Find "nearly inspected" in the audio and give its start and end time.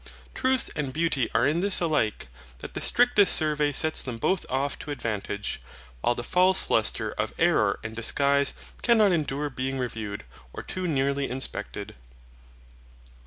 10.87-11.93